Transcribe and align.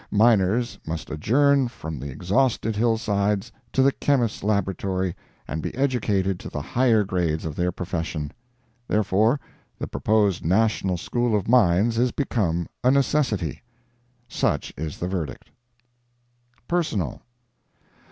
Miners 0.09 0.79
must 0.83 1.11
adjourn 1.11 1.67
from 1.67 1.99
the 1.99 2.09
exhausted 2.09 2.75
hillsides 2.75 3.51
to 3.71 3.83
the 3.83 3.91
chemist's 3.91 4.43
laboratory 4.43 5.15
and 5.47 5.61
be 5.61 5.75
educated 5.75 6.39
to 6.39 6.49
the 6.49 6.59
higher 6.63 7.03
grades 7.03 7.45
of 7.45 7.55
their 7.55 7.71
profession. 7.71 8.31
Therefore, 8.87 9.39
the 9.77 9.85
proposed 9.85 10.43
National 10.43 10.97
School 10.97 11.35
of 11.37 11.47
Mines 11.47 11.99
is 11.99 12.11
become 12.11 12.67
a 12.83 12.89
necessity. 12.89 13.61
Such 14.27 14.73
is 14.75 14.97
the 14.97 15.07
verdict. 15.07 15.51
PERSONAL. 16.67 17.21